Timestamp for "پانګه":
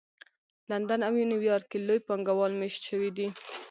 2.07-2.33